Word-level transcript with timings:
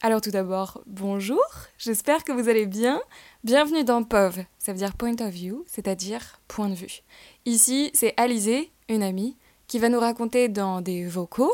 Alors 0.00 0.20
tout 0.20 0.30
d'abord, 0.30 0.80
bonjour, 0.86 1.42
j'espère 1.76 2.22
que 2.22 2.30
vous 2.30 2.48
allez 2.48 2.66
bien. 2.66 3.02
Bienvenue 3.42 3.82
dans 3.82 4.04
POV, 4.04 4.44
ça 4.56 4.72
veut 4.72 4.78
dire 4.78 4.94
Point 4.94 5.16
of 5.20 5.30
View, 5.30 5.64
c'est-à-dire 5.66 6.40
point 6.46 6.68
de 6.68 6.76
vue. 6.76 7.02
Ici, 7.46 7.90
c'est 7.94 8.14
Alizé, 8.16 8.70
une 8.88 9.02
amie, 9.02 9.36
qui 9.66 9.80
va 9.80 9.88
nous 9.88 9.98
raconter 9.98 10.48
dans 10.48 10.82
des 10.82 11.04
vocaux 11.04 11.52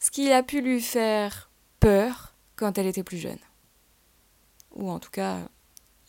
ce 0.00 0.10
qui 0.10 0.32
a 0.32 0.42
pu 0.42 0.60
lui 0.60 0.80
faire 0.80 1.52
peur 1.78 2.34
quand 2.56 2.78
elle 2.78 2.88
était 2.88 3.04
plus 3.04 3.18
jeune. 3.18 3.38
Ou 4.74 4.90
en 4.90 4.98
tout 4.98 5.12
cas, 5.12 5.38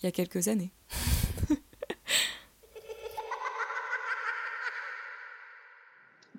il 0.01 0.07
y 0.07 0.09
a 0.09 0.11
quelques 0.11 0.47
années. 0.47 0.71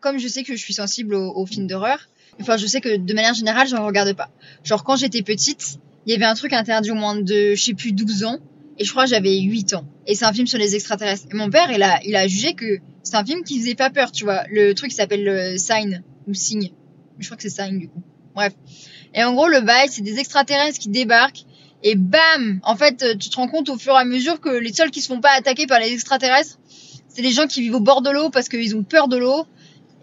Comme 0.01 0.19
je 0.19 0.27
sais 0.27 0.42
que 0.42 0.56
je 0.56 0.61
suis 0.61 0.75
sensible 0.75 1.14
aux, 1.14 1.47
films 1.47 1.69
d'horreur, 1.69 2.09
enfin 2.41 2.57
je 2.57 2.67
sais 2.67 2.81
que 2.81 2.97
de 2.97 3.15
manière 3.15 3.35
générale, 3.35 3.69
j'en 3.69 3.87
regarde 3.87 4.13
pas. 4.15 4.31
Genre 4.65 4.85
quand 4.85 4.97
j'étais 4.97 5.23
petite, 5.23 5.79
il 6.07 6.13
y 6.13 6.15
avait 6.15 6.25
un 6.25 6.35
truc 6.35 6.53
interdit 6.53 6.91
au 6.91 6.95
moins 6.95 7.17
de, 7.17 7.55
je 7.55 7.62
sais 7.62 7.75
plus, 7.75 7.93
12 7.93 8.25
ans. 8.25 8.39
Et 8.79 8.85
je 8.85 8.91
crois 8.91 9.05
que 9.05 9.11
j'avais 9.11 9.41
8 9.41 9.75
ans. 9.75 9.87
Et 10.07 10.15
c'est 10.15 10.25
un 10.25 10.33
film 10.33 10.47
sur 10.47 10.59
les 10.59 10.75
extraterrestres. 10.75 11.27
Et 11.33 11.35
mon 11.35 11.51
père, 11.51 11.71
il 11.73 11.83
a, 11.83 11.99
il 12.05 12.15
a 12.15 12.27
jugé 12.27 12.55
que 12.55 12.79
c'est 13.03 13.17
un 13.17 13.25
film 13.25 13.43
qui 13.43 13.59
faisait 13.59 13.75
pas 13.75 13.91
peur, 13.91 14.12
tu 14.12 14.25
vois. 14.25 14.45
Le 14.51 14.75
truc 14.75 14.93
s'appelle 14.93 15.27
euh, 15.29 15.57
Sign, 15.57 16.03
ou 16.27 16.35
Signe. 16.35 16.71
Je 17.19 17.27
crois 17.27 17.37
que 17.37 17.43
c'est 17.43 17.51
Sign, 17.51 17.79
du 17.79 17.89
coup. 17.89 18.03
Bref. 18.35 18.53
Et 19.15 19.25
en 19.25 19.33
gros, 19.33 19.48
le 19.48 19.62
bail, 19.62 19.89
c'est 19.91 20.03
des 20.03 20.19
extraterrestres 20.19 20.79
qui 20.79 20.91
débarquent. 20.91 21.45
Et 21.83 21.95
bam 21.95 22.61
En 22.62 22.77
fait, 22.77 23.03
euh, 23.03 23.15
tu 23.17 23.31
te 23.31 23.37
rends 23.37 23.48
compte 23.48 23.69
au 23.69 23.78
fur 23.78 23.95
et 23.95 23.98
à 23.98 24.05
mesure 24.05 24.41
que 24.41 24.50
les 24.50 24.73
seuls 24.73 24.91
qui 24.91 25.00
se 25.00 25.09
font 25.09 25.21
pas 25.21 25.33
attaquer 25.37 25.67
par 25.67 25.81
les 25.81 25.93
extraterrestres, 25.93 26.59
c'est 27.09 27.23
les 27.23 27.33
gens 27.33 27.47
qui 27.47 27.62
vivent 27.62 27.77
au 27.77 27.81
bord 27.81 28.03
de 28.03 28.11
l'eau 28.11 28.28
parce 28.28 28.48
qu'ils 28.48 28.77
ont 28.77 28.83
peur 28.83 29.09
de 29.09 29.17
l'eau. 29.17 29.47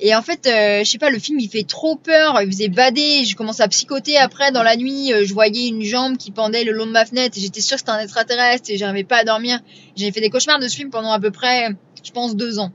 Et 0.05 0.13
en 0.13 0.21
fait, 0.21 0.47
euh, 0.47 0.83
je 0.83 0.91
sais 0.91 0.97
pas, 0.97 1.09
le 1.09 1.17
film 1.17 1.39
il 1.39 1.49
fait 1.49 1.63
trop 1.63 1.95
peur, 1.95 2.41
il 2.41 2.51
faisait 2.51 2.67
bader, 2.67 3.23
je 3.23 3.37
commence 3.37 3.61
à 3.61 3.69
psychoter 3.69 4.17
après 4.17 4.51
dans 4.51 4.61
la 4.61 4.75
nuit, 4.75 5.13
euh, 5.13 5.23
je 5.25 5.33
voyais 5.33 5.69
une 5.69 5.81
jambe 5.81 6.17
qui 6.17 6.31
pendait 6.31 6.65
le 6.65 6.73
long 6.73 6.85
de 6.85 6.91
ma 6.91 7.05
fenêtre 7.05 7.37
j'étais 7.39 7.61
sûre 7.61 7.75
que 7.75 7.79
c'était 7.79 7.91
un 7.91 7.99
extraterrestre 7.99 8.69
et 8.69 8.77
j'arrivais 8.77 9.05
pas 9.05 9.19
à 9.19 9.23
dormir. 9.23 9.61
J'ai 9.95 10.11
fait 10.11 10.19
des 10.19 10.29
cauchemars 10.29 10.59
de 10.59 10.67
ce 10.67 10.75
film 10.75 10.89
pendant 10.89 11.13
à 11.13 11.21
peu 11.21 11.31
près, 11.31 11.69
je 12.03 12.11
pense, 12.11 12.35
deux 12.35 12.59
ans. 12.59 12.73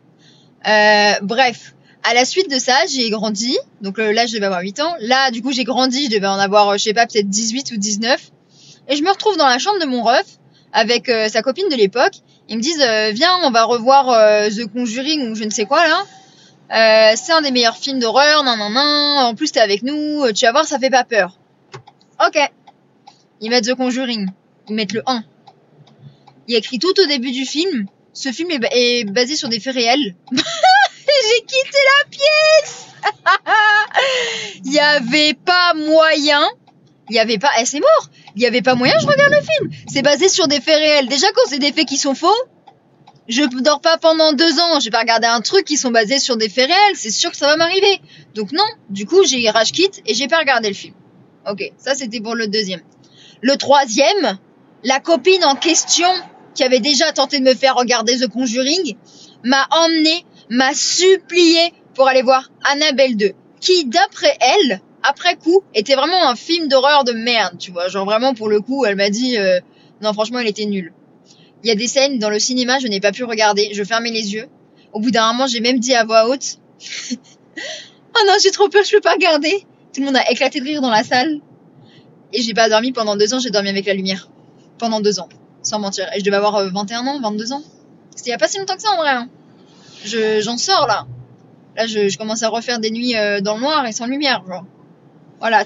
Euh, 0.66 1.12
bref, 1.20 1.74
à 2.02 2.14
la 2.14 2.24
suite 2.24 2.50
de 2.50 2.58
ça, 2.58 2.74
j'ai 2.90 3.10
grandi, 3.10 3.58
donc 3.82 3.98
là 3.98 4.24
je 4.24 4.32
devais 4.32 4.46
avoir 4.46 4.62
8 4.62 4.80
ans, 4.80 4.94
là 5.00 5.30
du 5.30 5.42
coup 5.42 5.52
j'ai 5.52 5.64
grandi, 5.64 6.06
je 6.06 6.10
devais 6.10 6.26
en 6.26 6.38
avoir, 6.38 6.78
je 6.78 6.82
sais 6.82 6.94
pas, 6.94 7.06
peut-être 7.06 7.28
18 7.28 7.72
ou 7.72 7.76
19, 7.76 8.30
et 8.88 8.96
je 8.96 9.02
me 9.02 9.10
retrouve 9.10 9.36
dans 9.36 9.48
la 9.48 9.58
chambre 9.58 9.78
de 9.80 9.84
mon 9.84 10.02
ref 10.02 10.38
avec 10.72 11.12
sa 11.28 11.42
copine 11.42 11.68
de 11.68 11.76
l'époque, 11.76 12.14
ils 12.48 12.56
me 12.56 12.62
disent, 12.62 12.82
viens, 13.14 13.36
on 13.44 13.50
va 13.50 13.64
revoir 13.64 14.06
The 14.48 14.66
Conjuring 14.72 15.30
ou 15.30 15.34
je 15.34 15.44
ne 15.44 15.50
sais 15.50 15.66
quoi 15.66 15.86
là, 15.86 16.02
euh, 16.70 17.12
c'est 17.16 17.32
un 17.32 17.40
des 17.40 17.50
meilleurs 17.50 17.76
films 17.76 17.98
d'horreur, 17.98 18.44
non, 18.44 18.56
non, 18.56 18.68
non. 18.68 18.80
En 18.80 19.34
plus, 19.34 19.52
t'es 19.52 19.60
avec 19.60 19.82
nous, 19.82 20.24
euh, 20.24 20.32
tu 20.32 20.44
vas 20.44 20.52
voir, 20.52 20.64
ça 20.64 20.78
fait 20.78 20.90
pas 20.90 21.04
peur. 21.04 21.38
Ok. 22.26 22.38
Ils 23.40 23.50
mettent 23.50 23.66
The 23.66 23.74
Conjuring. 23.74 24.28
Ils 24.68 24.74
mettent 24.74 24.92
le 24.92 25.02
1. 25.06 25.24
Il 26.48 26.56
écrit 26.56 26.78
tout 26.78 26.92
au 27.00 27.06
début 27.06 27.30
du 27.30 27.44
film. 27.44 27.86
Ce 28.12 28.32
film 28.32 28.50
est, 28.50 29.04
basé 29.04 29.36
sur 29.36 29.48
des 29.48 29.60
faits 29.60 29.74
réels. 29.74 30.14
J'ai 30.32 31.40
quitté 31.46 31.78
la 31.86 32.10
pièce 32.10 32.86
Il 34.64 34.72
y 34.72 34.78
avait 34.78 35.34
pas 35.34 35.72
moyen. 35.74 36.42
Il 37.08 37.16
y 37.16 37.18
avait 37.18 37.38
pas... 37.38 37.50
Eh, 37.60 37.64
c'est 37.64 37.80
mort 37.80 38.10
Il 38.36 38.42
y 38.42 38.46
avait 38.46 38.62
pas 38.62 38.74
moyen, 38.74 38.98
je 39.00 39.06
regarde 39.06 39.32
le 39.32 39.40
film. 39.40 39.84
C'est 39.88 40.02
basé 40.02 40.28
sur 40.28 40.48
des 40.48 40.60
faits 40.60 40.76
réels. 40.76 41.08
Déjà, 41.08 41.28
quand 41.34 41.42
c'est 41.48 41.58
des 41.58 41.72
faits 41.72 41.86
qui 41.86 41.96
sont 41.96 42.14
faux, 42.14 42.34
je 43.28 43.44
dors 43.62 43.80
pas 43.80 43.98
pendant 43.98 44.32
deux 44.32 44.58
ans, 44.58 44.80
je 44.80 44.86
vais 44.86 44.90
pas 44.90 45.00
regarder 45.00 45.26
un 45.26 45.40
truc 45.40 45.64
qui 45.64 45.76
sont 45.76 45.90
basés 45.90 46.18
sur 46.18 46.36
des 46.36 46.48
faits 46.48 46.70
réels, 46.70 46.96
c'est 46.96 47.10
sûr 47.10 47.30
que 47.30 47.36
ça 47.36 47.46
va 47.46 47.56
m'arriver. 47.56 48.00
Donc 48.34 48.52
non, 48.52 48.64
du 48.88 49.06
coup 49.06 49.22
j'ai 49.24 49.48
rage 49.50 49.72
kit 49.72 49.90
et 50.06 50.14
j'ai 50.14 50.28
pas 50.28 50.38
regardé 50.38 50.68
le 50.68 50.74
film. 50.74 50.94
Ok, 51.48 51.72
ça 51.76 51.94
c'était 51.94 52.20
pour 52.20 52.34
le 52.34 52.46
deuxième. 52.46 52.80
Le 53.42 53.56
troisième, 53.56 54.38
la 54.82 54.98
copine 55.00 55.44
en 55.44 55.54
question 55.54 56.08
qui 56.54 56.64
avait 56.64 56.80
déjà 56.80 57.12
tenté 57.12 57.38
de 57.38 57.44
me 57.44 57.54
faire 57.54 57.76
regarder 57.76 58.18
The 58.18 58.28
Conjuring 58.28 58.96
m'a 59.44 59.66
emmené, 59.70 60.24
m'a 60.50 60.74
supplié 60.74 61.72
pour 61.94 62.08
aller 62.08 62.22
voir 62.22 62.50
Annabelle 62.64 63.16
2, 63.16 63.32
qui 63.60 63.84
d'après 63.84 64.36
elle, 64.40 64.80
après 65.02 65.36
coup, 65.36 65.62
était 65.74 65.94
vraiment 65.94 66.28
un 66.28 66.34
film 66.34 66.68
d'horreur 66.68 67.04
de 67.04 67.12
merde, 67.12 67.58
tu 67.58 67.70
vois. 67.70 67.88
Genre 67.88 68.04
vraiment 68.04 68.34
pour 68.34 68.48
le 68.48 68.60
coup, 68.60 68.84
elle 68.84 68.96
m'a 68.96 69.10
dit 69.10 69.38
euh, 69.38 69.60
non 70.00 70.12
franchement 70.12 70.40
il 70.40 70.48
était 70.48 70.66
nul. 70.66 70.92
Il 71.64 71.68
y 71.68 71.70
a 71.70 71.74
des 71.74 71.88
scènes 71.88 72.18
dans 72.18 72.30
le 72.30 72.38
cinéma, 72.38 72.78
je 72.78 72.86
n'ai 72.86 73.00
pas 73.00 73.12
pu 73.12 73.24
regarder. 73.24 73.70
Je 73.72 73.82
fermais 73.84 74.10
les 74.10 74.32
yeux. 74.32 74.48
Au 74.92 75.00
bout 75.00 75.10
d'un 75.10 75.32
moment, 75.32 75.46
j'ai 75.46 75.60
même 75.60 75.78
dit 75.80 75.94
à 75.94 76.04
voix 76.04 76.28
haute 76.28 76.58
Oh 77.10 78.24
non, 78.26 78.34
j'ai 78.42 78.50
trop 78.50 78.68
peur, 78.68 78.84
je 78.84 78.92
peux 78.92 79.00
pas 79.00 79.12
regarder. 79.12 79.66
Tout 79.92 80.00
le 80.00 80.06
monde 80.06 80.16
a 80.16 80.30
éclaté 80.30 80.60
de 80.60 80.64
rire 80.64 80.80
dans 80.80 80.90
la 80.90 81.04
salle. 81.04 81.40
Et 82.32 82.42
j'ai 82.42 82.54
pas 82.54 82.68
dormi 82.68 82.92
pendant 82.92 83.16
deux 83.16 83.32
ans, 83.34 83.38
j'ai 83.38 83.50
dormi 83.50 83.68
avec 83.68 83.86
la 83.86 83.94
lumière. 83.94 84.28
Pendant 84.78 85.00
deux 85.00 85.18
ans, 85.20 85.28
sans 85.62 85.78
mentir. 85.78 86.08
Et 86.14 86.20
je 86.20 86.24
devais 86.24 86.36
avoir 86.36 86.70
21 86.70 87.06
euh, 87.06 87.10
ans, 87.10 87.20
22 87.20 87.52
ans. 87.52 87.62
C'était 88.14 88.30
il 88.30 88.32
y 88.32 88.34
a 88.34 88.38
pas 88.38 88.48
si 88.48 88.58
longtemps 88.58 88.76
que 88.76 88.82
ça 88.82 88.90
en 88.90 88.96
vrai. 88.96 89.10
Hein. 89.10 89.28
Je, 90.04 90.40
j'en 90.40 90.56
sors 90.56 90.86
là. 90.86 91.06
Là, 91.76 91.86
je, 91.86 92.08
je, 92.08 92.18
commence 92.18 92.42
à 92.42 92.48
refaire 92.48 92.80
des 92.80 92.90
nuits 92.90 93.16
euh, 93.16 93.40
dans 93.40 93.54
le 93.54 93.60
noir 93.60 93.86
et 93.86 93.92
sans 93.92 94.06
lumière, 94.06 94.42
genre. 94.46 94.64
Voilà. 95.40 95.64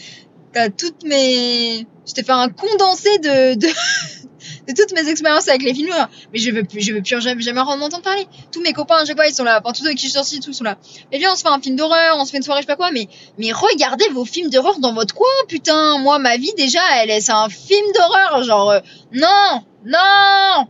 T'as 0.52 0.68
toutes 0.68 1.04
mes... 1.04 1.86
Je 2.06 2.12
t'ai 2.12 2.22
fait 2.22 2.32
un 2.32 2.48
condensé 2.48 3.18
de, 3.18 3.54
de, 3.54 3.66
de 4.66 4.72
toutes 4.72 4.92
mes 4.92 5.08
expériences 5.08 5.48
avec 5.48 5.62
les 5.62 5.74
films 5.74 5.92
Mais 6.32 6.38
je 6.38 6.50
veux 6.50 6.64
plus, 6.64 6.80
je 6.80 6.92
veux 6.92 7.02
plus 7.02 7.20
jamais, 7.20 7.42
jamais 7.42 7.60
en 7.60 7.80
entendre 7.80 8.02
parler. 8.02 8.26
Tous 8.52 8.60
mes 8.60 8.72
copains, 8.72 8.96
à 8.96 9.04
chaque 9.04 9.16
fois, 9.16 9.26
ils 9.26 9.34
sont 9.34 9.44
là. 9.44 9.60
Enfin, 9.62 9.72
tous 9.72 9.82
ceux 9.82 9.88
avec 9.88 9.98
qui 9.98 10.08
je 10.08 10.22
suis 10.22 10.54
sont 10.54 10.64
là. 10.64 10.78
Mais 11.12 11.18
viens, 11.18 11.32
on 11.32 11.36
se 11.36 11.42
fait 11.42 11.48
un 11.48 11.60
film 11.60 11.76
d'horreur, 11.76 12.16
on 12.18 12.24
se 12.24 12.30
fait 12.30 12.38
une 12.38 12.42
soirée, 12.42 12.62
je 12.62 12.66
sais 12.66 12.72
pas 12.72 12.76
quoi. 12.76 12.90
Mais, 12.90 13.08
regardez 13.52 14.08
vos 14.10 14.24
films 14.24 14.50
d'horreur 14.50 14.78
dans 14.78 14.94
votre 14.94 15.14
coin, 15.14 15.26
putain. 15.48 15.98
Moi, 15.98 16.18
ma 16.18 16.36
vie, 16.36 16.52
déjà, 16.56 16.80
elle 17.02 17.10
est, 17.10 17.30
un 17.30 17.48
film 17.48 17.86
d'horreur. 17.94 18.42
Genre, 18.42 18.70
euh, 18.70 18.80
non, 19.12 19.64
non, 19.84 20.68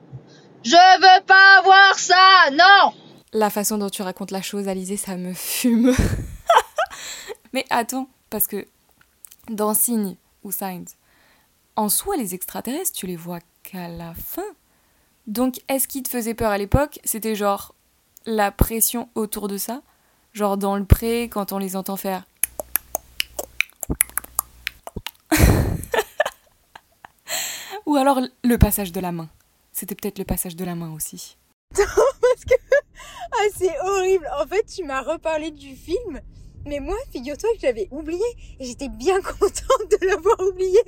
je 0.64 0.70
veux 0.70 1.24
pas 1.24 1.62
voir 1.62 1.98
ça, 1.98 2.50
non. 2.52 2.92
La 3.32 3.50
façon 3.50 3.78
dont 3.78 3.90
tu 3.90 4.02
racontes 4.02 4.30
la 4.30 4.42
chose, 4.42 4.68
Alizé, 4.68 4.96
ça 4.96 5.16
me 5.16 5.34
fume. 5.34 5.94
mais 7.52 7.64
attends, 7.70 8.08
parce 8.30 8.46
que 8.46 8.66
dans 9.50 9.74
Signe 9.74 10.16
ou 10.42 10.52
Signs, 10.52 10.84
en 11.76 11.88
soi, 11.88 12.16
les 12.16 12.34
extraterrestres, 12.34 12.92
tu 12.92 13.06
les 13.06 13.16
vois 13.16 13.40
qu'à 13.62 13.88
la 13.88 14.14
fin. 14.14 14.46
Donc, 15.26 15.60
est-ce 15.68 15.88
qui 15.88 16.02
te 16.02 16.08
faisait 16.08 16.34
peur 16.34 16.50
à 16.50 16.58
l'époque? 16.58 17.00
C'était 17.04 17.34
genre 17.34 17.74
la 18.26 18.50
pression 18.52 19.08
autour 19.14 19.48
de 19.48 19.56
ça? 19.56 19.82
Genre 20.32 20.56
dans 20.56 20.76
le 20.76 20.84
pré, 20.84 21.28
quand 21.30 21.52
on 21.52 21.58
les 21.58 21.76
entend 21.76 21.96
faire. 21.96 22.26
Ou 27.86 27.96
alors 27.96 28.20
le 28.42 28.58
passage 28.58 28.92
de 28.92 29.00
la 29.00 29.12
main. 29.12 29.28
C'était 29.72 29.94
peut-être 29.94 30.18
le 30.18 30.24
passage 30.24 30.56
de 30.56 30.64
la 30.64 30.74
main 30.74 30.92
aussi. 30.92 31.36
parce 31.70 31.86
que. 32.48 32.54
Ah, 33.32 33.48
c'est 33.56 33.80
horrible. 33.80 34.28
En 34.40 34.46
fait, 34.46 34.64
tu 34.64 34.84
m'as 34.84 35.02
reparlé 35.02 35.50
du 35.50 35.74
film 35.74 36.20
mais 36.66 36.80
moi, 36.80 36.96
figure-toi 37.12 37.50
que 37.54 37.60
j'avais 37.60 37.88
oublié 37.90 38.24
et 38.58 38.64
j'étais 38.64 38.88
bien 38.88 39.20
contente 39.22 39.90
de 39.90 40.06
l'avoir 40.06 40.38
oublié. 40.40 40.80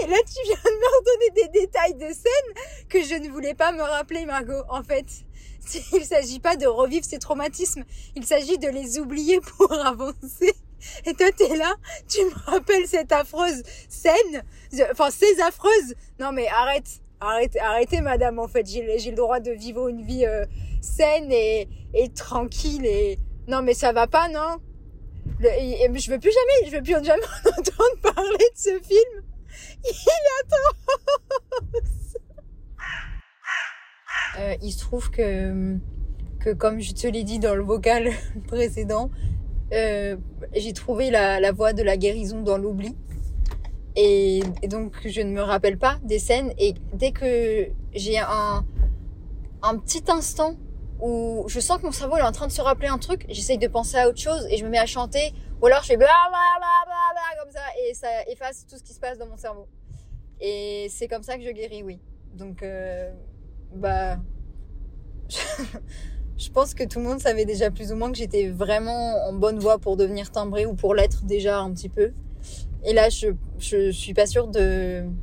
Et 0.00 0.06
là, 0.06 0.16
tu 0.26 0.42
viens 0.44 0.56
de 0.56 0.70
me 0.70 0.98
redonner 0.98 1.48
des 1.48 1.60
détails 1.60 1.94
de 1.94 2.12
scène 2.12 2.88
que 2.88 3.02
je 3.02 3.14
ne 3.14 3.28
voulais 3.30 3.54
pas 3.54 3.72
me 3.72 3.82
rappeler, 3.82 4.26
Margot. 4.26 4.62
En 4.68 4.82
fait, 4.82 5.06
il 5.92 6.04
s'agit 6.04 6.40
pas 6.40 6.56
de 6.56 6.66
revivre 6.66 7.04
ces 7.04 7.18
traumatismes, 7.18 7.84
il 8.16 8.24
s'agit 8.24 8.58
de 8.58 8.68
les 8.68 8.98
oublier 8.98 9.40
pour 9.40 9.72
avancer. 9.86 10.54
Et 11.06 11.14
toi, 11.14 11.30
t'es 11.32 11.56
là, 11.56 11.74
tu 12.08 12.22
me 12.24 12.34
rappelles 12.44 12.86
cette 12.86 13.12
affreuse 13.12 13.62
scène, 13.88 14.44
enfin 14.92 15.10
ces 15.10 15.40
affreuses. 15.40 15.94
Non 16.20 16.32
mais 16.32 16.46
arrête, 16.48 17.00
arrêtez, 17.20 17.58
arrêtez, 17.58 18.00
madame. 18.02 18.38
En 18.38 18.48
fait, 18.48 18.66
j'ai 18.66 19.10
le 19.10 19.16
droit 19.16 19.40
de 19.40 19.52
vivre 19.52 19.88
une 19.88 20.02
vie 20.02 20.26
euh, 20.26 20.44
saine 20.82 21.32
et, 21.32 21.68
et 21.94 22.10
tranquille. 22.10 22.84
Et 22.84 23.18
non 23.48 23.62
mais 23.62 23.72
ça 23.72 23.92
va 23.92 24.06
pas, 24.06 24.28
non? 24.28 24.58
Je 25.48 26.10
veux 26.10 26.18
plus 26.18 26.32
jamais, 26.32 26.70
je 26.70 26.76
veux 26.76 26.82
plus 26.82 26.92
jamais 27.04 27.22
entendre 27.46 28.14
parler 28.14 28.38
de 28.38 28.56
ce 28.56 28.70
film. 28.82 29.22
Il 29.84 29.92
attend. 30.42 30.76
euh, 34.38 34.54
il 34.62 34.72
se 34.72 34.78
trouve 34.80 35.10
que, 35.10 35.76
que 36.40 36.50
comme 36.50 36.80
je 36.80 36.92
te 36.92 37.06
l'ai 37.06 37.24
dit 37.24 37.38
dans 37.38 37.54
le 37.54 37.62
vocal 37.62 38.10
précédent, 38.46 39.10
euh, 39.72 40.16
j'ai 40.54 40.72
trouvé 40.72 41.10
la, 41.10 41.40
la 41.40 41.52
voie 41.52 41.72
de 41.72 41.82
la 41.82 41.96
guérison 41.96 42.42
dans 42.42 42.58
l'oubli. 42.58 42.96
Et, 43.96 44.40
et, 44.62 44.68
donc 44.68 44.96
je 45.06 45.20
ne 45.20 45.30
me 45.30 45.40
rappelle 45.42 45.78
pas 45.78 45.98
des 46.02 46.18
scènes. 46.18 46.52
Et 46.58 46.74
dès 46.94 47.12
que 47.12 47.68
j'ai 47.92 48.18
un, 48.18 48.64
un 49.62 49.78
petit 49.78 50.02
instant 50.08 50.56
où 51.00 51.44
je 51.48 51.60
sens 51.60 51.78
que 51.78 51.82
mon 51.86 51.92
cerveau 51.92 52.16
est 52.16 52.22
en 52.22 52.32
train 52.32 52.46
de 52.46 52.52
se 52.52 52.62
rappeler 52.62 52.88
un 52.88 52.98
truc, 52.98 53.26
j'essaye 53.28 53.58
de 53.58 53.68
penser 53.68 53.96
à 53.96 54.08
autre 54.08 54.20
chose 54.20 54.46
et 54.50 54.56
je 54.56 54.64
me 54.64 54.70
mets 54.70 54.78
à 54.78 54.86
chanter, 54.86 55.32
ou 55.60 55.66
alors 55.66 55.82
je 55.82 55.88
fais 55.88 55.96
bla 55.96 56.06
bla 56.06 56.38
bla 56.58 57.12
bla 57.12 57.42
comme 57.42 57.52
ça 57.52 57.62
et 57.82 57.94
ça 57.94 58.08
efface 58.28 58.66
tout 58.66 58.76
ce 58.76 58.82
qui 58.82 58.92
se 58.92 59.00
passe 59.00 59.18
dans 59.18 59.26
mon 59.26 59.36
cerveau. 59.36 59.66
Et 60.40 60.88
c'est 60.90 61.08
comme 61.08 61.22
ça 61.22 61.36
que 61.36 61.42
je 61.42 61.50
guéris, 61.50 61.82
oui. 61.82 62.00
Donc, 62.34 62.62
euh, 62.62 63.12
bah, 63.74 64.18
je 66.36 66.50
pense 66.50 66.74
que 66.74 66.84
tout 66.84 66.98
le 66.98 67.04
monde 67.04 67.20
savait 67.20 67.44
déjà 67.44 67.70
plus 67.70 67.92
ou 67.92 67.96
moins 67.96 68.10
que 68.10 68.18
j'étais 68.18 68.48
vraiment 68.48 69.26
en 69.26 69.32
bonne 69.32 69.58
voie 69.58 69.78
pour 69.78 69.96
devenir 69.96 70.30
timbrée 70.30 70.66
ou 70.66 70.74
pour 70.74 70.94
l'être 70.94 71.24
déjà 71.24 71.60
un 71.60 71.72
petit 71.72 71.88
peu. 71.88 72.12
Et 72.84 72.92
là, 72.92 73.08
je, 73.08 73.90
suis 73.90 74.14
pas 74.14 74.26
sûre 74.26 74.48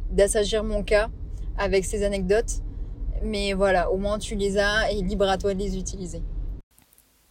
d'assagir 0.09 0.63
mon 0.63 0.83
cas 0.83 1.09
avec 1.57 1.85
ces 1.85 2.03
anecdotes. 2.03 2.63
Mais 3.23 3.53
voilà, 3.53 3.91
au 3.91 3.97
moins 3.97 4.19
tu 4.19 4.35
les 4.35 4.57
as 4.57 4.91
et 4.91 5.01
libre 5.01 5.29
à 5.29 5.37
toi 5.37 5.53
de 5.53 5.59
les 5.59 5.77
utiliser. 5.77 6.21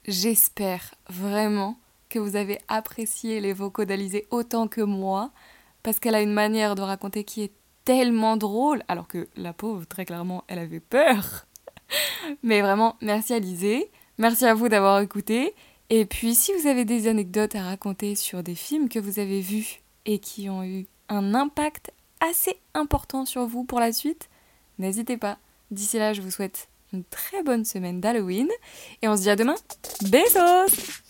J'espère 0.06 0.94
vraiment 1.08 1.76
que 2.08 2.18
vous 2.18 2.36
avez 2.36 2.58
apprécié 2.68 3.40
les 3.40 3.52
vocaux 3.52 3.84
autant 4.30 4.68
que 4.68 4.80
moi, 4.80 5.30
parce 5.82 5.98
qu'elle 5.98 6.14
a 6.14 6.22
une 6.22 6.32
manière 6.32 6.74
de 6.74 6.82
raconter 6.82 7.24
qui 7.24 7.42
est 7.42 7.52
tellement 7.84 8.36
drôle, 8.36 8.82
alors 8.88 9.08
que 9.08 9.28
la 9.36 9.52
pauvre, 9.52 9.86
très 9.86 10.04
clairement, 10.04 10.44
elle 10.48 10.58
avait 10.58 10.80
peur. 10.80 11.46
Mais 12.42 12.60
vraiment, 12.60 12.96
merci 13.00 13.32
Alizé, 13.32 13.90
merci 14.18 14.44
à 14.44 14.54
vous 14.54 14.68
d'avoir 14.68 15.00
écouté, 15.00 15.54
et 15.88 16.04
puis 16.04 16.34
si 16.34 16.52
vous 16.54 16.66
avez 16.66 16.84
des 16.84 17.08
anecdotes 17.08 17.54
à 17.54 17.62
raconter 17.62 18.14
sur 18.14 18.42
des 18.42 18.54
films 18.54 18.88
que 18.88 18.98
vous 18.98 19.18
avez 19.18 19.40
vus 19.40 19.80
et 20.06 20.18
qui 20.18 20.48
ont 20.48 20.62
eu 20.62 20.86
un 21.08 21.34
impact 21.34 21.92
assez 22.20 22.56
important 22.74 23.24
sur 23.24 23.46
vous 23.46 23.64
pour 23.64 23.80
la 23.80 23.92
suite, 23.92 24.28
n'hésitez 24.78 25.16
pas. 25.16 25.38
D'ici 25.70 25.98
là, 25.98 26.12
je 26.12 26.20
vous 26.20 26.30
souhaite 26.30 26.68
une 26.92 27.04
très 27.04 27.42
bonne 27.42 27.64
semaine 27.64 28.00
d'Halloween 28.00 28.48
et 29.02 29.08
on 29.08 29.16
se 29.16 29.22
dit 29.22 29.30
à 29.30 29.36
demain. 29.36 29.54
Besos 30.02 31.02